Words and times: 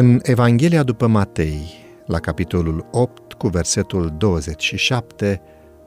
În 0.00 0.20
Evanghelia 0.22 0.82
după 0.82 1.06
Matei, 1.06 1.74
la 2.06 2.18
capitolul 2.18 2.86
8, 2.90 3.32
cu 3.32 3.48
versetul 3.48 4.14
27, 4.18 5.40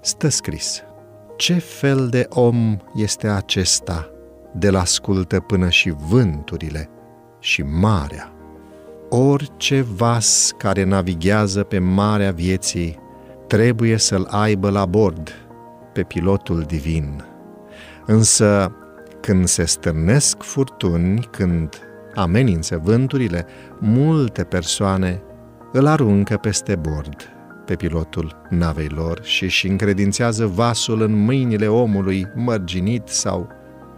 stă 0.00 0.28
scris 0.28 0.82
Ce 1.36 1.54
fel 1.54 2.08
de 2.08 2.26
om 2.28 2.76
este 2.94 3.28
acesta 3.28 4.10
de 4.54 4.70
la 4.70 4.80
ascultă 4.80 5.40
până 5.40 5.68
și 5.68 5.94
vânturile 6.08 6.90
și 7.38 7.62
marea? 7.62 8.32
Orice 9.08 9.80
vas 9.80 10.54
care 10.58 10.84
navighează 10.84 11.62
pe 11.62 11.78
marea 11.78 12.32
vieții 12.32 12.98
trebuie 13.46 13.96
să-l 13.96 14.26
aibă 14.30 14.70
la 14.70 14.86
bord 14.86 15.30
pe 15.92 16.02
pilotul 16.02 16.62
divin. 16.62 17.24
Însă, 18.06 18.72
când 19.20 19.46
se 19.46 19.64
stârnesc 19.64 20.42
furtuni, 20.42 21.28
când 21.30 21.87
amenință 22.18 22.80
vânturile, 22.82 23.46
multe 23.78 24.44
persoane 24.44 25.22
îl 25.72 25.86
aruncă 25.86 26.36
peste 26.36 26.76
bord 26.76 27.32
pe 27.64 27.74
pilotul 27.74 28.42
navei 28.48 28.88
lor 28.88 29.20
și 29.22 29.44
își 29.44 29.66
încredințează 29.66 30.46
vasul 30.46 31.02
în 31.02 31.24
mâinile 31.24 31.66
omului 31.66 32.26
mărginit 32.34 33.08
sau 33.08 33.48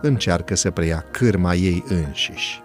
încearcă 0.01 0.57
să 0.57 0.71
preia 0.71 1.05
cârma 1.11 1.55
ei 1.55 1.85
înșiși. 1.89 2.63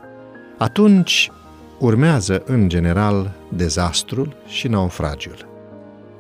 Atunci 0.58 1.32
urmează, 1.80 2.44
în 2.46 2.70
general, 2.70 3.32
dezastrul 3.56 4.36
și 4.48 4.68
naufragiul. 4.68 5.48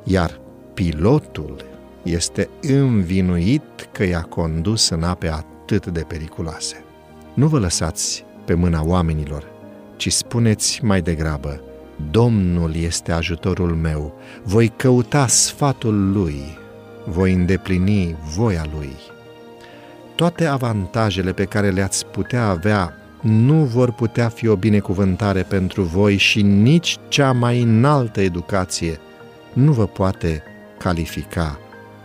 Iar 0.03 0.39
pilotul 0.73 1.65
este 2.03 2.49
învinuit 2.61 3.89
că 3.91 4.03
i-a 4.03 4.21
condus 4.21 4.89
în 4.89 5.03
ape 5.03 5.27
atât 5.27 5.85
de 5.85 6.05
periculoase. 6.07 6.83
Nu 7.33 7.47
vă 7.47 7.59
lăsați 7.59 8.25
pe 8.45 8.53
mâna 8.53 8.83
oamenilor, 8.85 9.43
ci 9.95 10.11
spuneți 10.11 10.79
mai 10.83 11.01
degrabă, 11.01 11.61
Domnul 12.11 12.75
este 12.75 13.11
ajutorul 13.11 13.75
meu, 13.75 14.13
voi 14.43 14.73
căuta 14.75 15.27
sfatul 15.27 16.11
Lui, 16.11 16.41
voi 17.05 17.33
îndeplini 17.33 18.15
voia 18.35 18.65
Lui. 18.77 18.95
Toate 20.15 20.45
avantajele 20.45 21.31
pe 21.31 21.45
care 21.45 21.69
le-ați 21.69 22.05
putea 22.05 22.47
avea 22.47 22.93
nu 23.21 23.63
vor 23.63 23.91
putea 23.91 24.29
fi 24.29 24.47
o 24.47 24.55
binecuvântare 24.55 25.41
pentru 25.41 25.81
voi 25.81 26.17
și 26.17 26.41
nici 26.41 26.97
cea 27.07 27.31
mai 27.31 27.61
înaltă 27.61 28.21
educație 28.21 28.99
nu 29.53 29.71
vă 29.71 29.87
poate 29.87 30.43
califica 30.77 31.59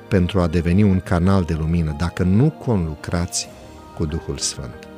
pentru 0.08 0.40
a 0.40 0.46
deveni 0.46 0.82
un 0.82 1.00
canal 1.00 1.42
de 1.42 1.54
lumină 1.54 1.94
dacă 1.98 2.22
nu 2.22 2.50
conlucrați 2.50 3.48
cu 3.96 4.04
Duhul 4.04 4.38
Sfânt. 4.38 4.89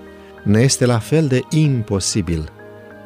Ne 0.42 0.60
este 0.60 0.86
la 0.86 0.98
fel 0.98 1.26
de 1.26 1.40
imposibil 1.50 2.52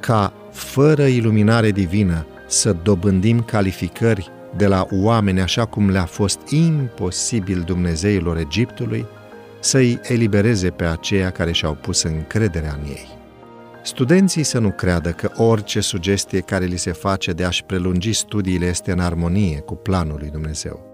ca, 0.00 0.32
fără 0.52 1.04
iluminare 1.04 1.70
divină, 1.70 2.26
să 2.46 2.76
dobândim 2.82 3.42
calificări 3.42 4.30
de 4.56 4.66
la 4.66 4.86
oameni 4.90 5.40
așa 5.40 5.64
cum 5.64 5.90
le-a 5.90 6.04
fost 6.04 6.38
imposibil 6.48 7.60
Dumnezeilor 7.60 8.36
Egiptului 8.36 9.06
să-i 9.60 10.00
elibereze 10.02 10.70
pe 10.70 10.84
aceia 10.84 11.30
care 11.30 11.52
și-au 11.52 11.74
pus 11.74 12.02
încrederea 12.02 12.78
în 12.82 12.88
ei. 12.88 13.08
Studenții 13.82 14.42
să 14.42 14.58
nu 14.58 14.70
creadă 14.70 15.10
că 15.10 15.30
orice 15.36 15.80
sugestie 15.80 16.40
care 16.40 16.64
li 16.64 16.76
se 16.76 16.92
face 16.92 17.32
de 17.32 17.44
a-și 17.44 17.64
prelungi 17.64 18.12
studiile 18.12 18.66
este 18.66 18.92
în 18.92 19.00
armonie 19.00 19.58
cu 19.58 19.74
planul 19.74 20.16
lui 20.18 20.30
Dumnezeu. 20.30 20.85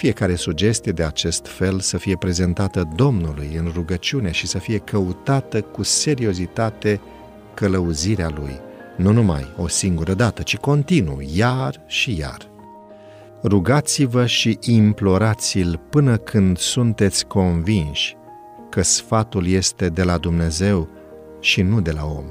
Fiecare 0.00 0.34
sugestie 0.34 0.92
de 0.92 1.02
acest 1.02 1.46
fel 1.46 1.80
să 1.80 1.98
fie 1.98 2.16
prezentată 2.16 2.88
Domnului 2.94 3.54
în 3.56 3.70
rugăciune 3.74 4.30
și 4.30 4.46
să 4.46 4.58
fie 4.58 4.78
căutată 4.78 5.60
cu 5.60 5.82
seriozitate 5.82 7.00
călăuzirea 7.54 8.28
Lui, 8.34 8.60
nu 8.96 9.12
numai 9.12 9.54
o 9.56 9.68
singură 9.68 10.14
dată, 10.14 10.42
ci 10.42 10.56
continuu, 10.56 11.22
iar 11.34 11.82
și 11.86 12.18
iar. 12.18 12.38
Rugați-vă 13.42 14.26
și 14.26 14.58
implorați-l 14.60 15.80
până 15.90 16.16
când 16.16 16.58
sunteți 16.58 17.26
convinși 17.26 18.16
că 18.70 18.82
sfatul 18.82 19.46
este 19.46 19.88
de 19.88 20.02
la 20.02 20.18
Dumnezeu 20.18 20.88
și 21.40 21.62
nu 21.62 21.80
de 21.80 21.90
la 21.90 22.04
om. 22.04 22.26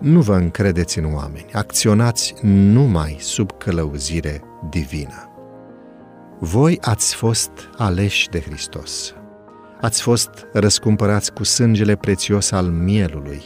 Nu 0.00 0.20
vă 0.20 0.34
încredeți 0.34 0.98
în 0.98 1.14
oameni, 1.14 1.46
acționați 1.52 2.34
numai 2.42 3.16
sub 3.20 3.58
călăuzire 3.58 4.42
divină. 4.70 5.27
Voi 6.40 6.78
ați 6.80 7.14
fost 7.14 7.50
aleși 7.76 8.28
de 8.28 8.40
Hristos. 8.40 9.14
Ați 9.80 10.02
fost 10.02 10.30
răscumpărați 10.52 11.32
cu 11.32 11.44
sângele 11.44 11.96
prețios 11.96 12.50
al 12.50 12.66
mielului. 12.66 13.42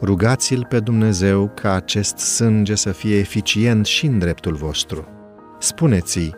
Rugați-l 0.00 0.66
pe 0.68 0.80
Dumnezeu 0.80 1.50
ca 1.54 1.72
acest 1.72 2.16
sânge 2.18 2.74
să 2.74 2.92
fie 2.92 3.18
eficient 3.18 3.86
și 3.86 4.06
în 4.06 4.18
dreptul 4.18 4.54
vostru. 4.54 5.08
Spuneți-i, 5.58 6.34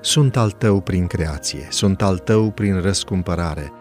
sunt 0.00 0.36
al 0.36 0.50
tău 0.50 0.80
prin 0.80 1.06
creație, 1.06 1.66
sunt 1.70 2.02
al 2.02 2.18
tău 2.18 2.50
prin 2.50 2.80
răscumpărare. 2.80 3.72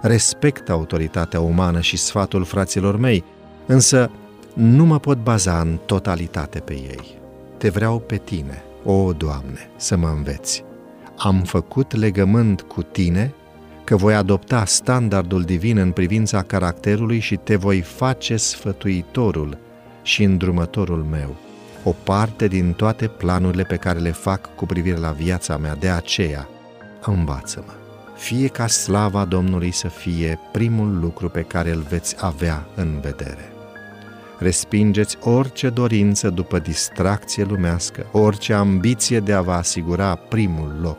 Respect 0.00 0.70
autoritatea 0.70 1.40
umană 1.40 1.80
și 1.80 1.96
sfatul 1.96 2.44
fraților 2.44 2.96
mei, 2.96 3.24
însă 3.66 4.10
nu 4.54 4.84
mă 4.84 4.98
pot 4.98 5.22
baza 5.22 5.60
în 5.60 5.78
totalitate 5.86 6.58
pe 6.58 6.72
ei. 6.72 7.18
Te 7.58 7.68
vreau 7.68 7.98
pe 7.98 8.16
tine, 8.16 8.62
o 8.84 9.12
Doamne, 9.12 9.70
să 9.76 9.96
mă 9.96 10.08
înveți 10.16 10.66
am 11.18 11.42
făcut 11.42 11.94
legământ 11.94 12.60
cu 12.60 12.82
tine 12.82 13.34
că 13.84 13.96
voi 13.96 14.14
adopta 14.14 14.64
standardul 14.64 15.42
divin 15.42 15.76
în 15.76 15.90
privința 15.90 16.42
caracterului 16.42 17.18
și 17.18 17.36
te 17.36 17.56
voi 17.56 17.80
face 17.80 18.36
sfătuitorul 18.36 19.58
și 20.02 20.22
îndrumătorul 20.22 21.06
meu, 21.10 21.36
o 21.84 21.90
parte 22.02 22.48
din 22.48 22.72
toate 22.72 23.06
planurile 23.06 23.62
pe 23.62 23.76
care 23.76 23.98
le 23.98 24.10
fac 24.10 24.54
cu 24.54 24.66
privire 24.66 24.96
la 24.96 25.10
viața 25.10 25.56
mea, 25.56 25.74
de 25.74 25.88
aceea 25.88 26.48
învață-mă. 27.02 27.72
Fie 28.16 28.48
ca 28.48 28.66
slava 28.66 29.24
Domnului 29.24 29.70
să 29.70 29.88
fie 29.88 30.38
primul 30.52 30.98
lucru 31.00 31.28
pe 31.28 31.42
care 31.42 31.70
îl 31.70 31.80
veți 31.88 32.16
avea 32.18 32.66
în 32.74 33.00
vedere. 33.00 33.52
Respingeți 34.38 35.18
orice 35.20 35.68
dorință 35.68 36.30
după 36.30 36.58
distracție 36.58 37.44
lumească, 37.44 38.06
orice 38.12 38.52
ambiție 38.52 39.20
de 39.20 39.32
a 39.32 39.40
vă 39.40 39.52
asigura 39.52 40.14
primul 40.14 40.78
loc. 40.82 40.98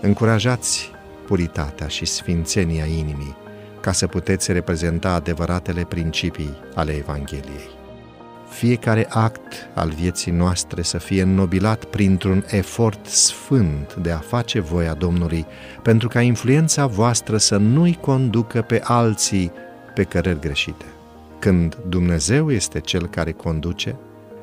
Încurajați 0.00 0.90
puritatea 1.26 1.86
și 1.86 2.04
sfințenia 2.04 2.84
inimii 2.84 3.36
ca 3.80 3.92
să 3.92 4.06
puteți 4.06 4.52
reprezenta 4.52 5.12
adevăratele 5.12 5.84
principii 5.84 6.56
ale 6.74 6.92
Evangheliei. 6.92 7.70
Fiecare 8.48 9.06
act 9.08 9.68
al 9.74 9.88
vieții 9.88 10.32
noastre 10.32 10.82
să 10.82 10.98
fie 10.98 11.22
înnobilat 11.22 11.84
printr-un 11.84 12.44
efort 12.48 13.06
sfânt 13.06 13.94
de 13.94 14.10
a 14.10 14.18
face 14.18 14.60
voia 14.60 14.94
Domnului, 14.94 15.46
pentru 15.82 16.08
ca 16.08 16.20
influența 16.20 16.86
voastră 16.86 17.36
să 17.36 17.56
nu-i 17.56 17.98
conducă 18.00 18.62
pe 18.62 18.80
alții 18.84 19.52
pe 19.94 20.02
cărări 20.02 20.40
greșite. 20.40 20.84
Când 21.42 21.78
Dumnezeu 21.88 22.50
este 22.50 22.80
Cel 22.80 23.06
care 23.06 23.32
conduce, 23.32 23.98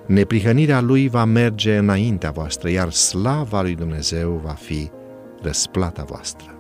neprihănirea 0.06 0.82
Lui 0.82 1.10
va 1.10 1.26
merge 1.26 1.78
înaintea 1.78 2.32
voastră, 2.32 2.70
iar 2.70 2.92
slava 2.92 3.62
lui 3.62 3.76
Dumnezeu 3.76 4.42
va 4.44 4.52
fi 4.54 4.92
răsplata 5.42 6.04
voastră. 6.04 6.59